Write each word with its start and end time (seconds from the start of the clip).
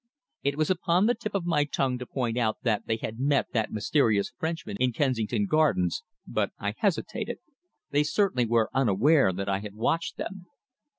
It 0.41 0.57
was 0.57 0.71
upon 0.71 1.05
the 1.05 1.13
tip 1.13 1.35
of 1.35 1.45
my 1.45 1.63
tongue 1.63 1.99
to 1.99 2.07
point 2.07 2.35
out 2.35 2.57
that 2.63 2.87
they 2.87 2.97
had 2.97 3.19
met 3.19 3.51
that 3.53 3.71
mysterious 3.71 4.33
Frenchman 4.35 4.77
in 4.79 4.93
Kensington 4.93 5.45
Gardens, 5.45 6.01
but 6.25 6.49
I 6.57 6.73
hesitated. 6.75 7.37
They 7.91 8.01
certainly 8.01 8.47
were 8.47 8.71
unaware 8.73 9.31
that 9.31 9.47
I 9.47 9.59
had 9.59 9.75
watched 9.75 10.17
them. 10.17 10.47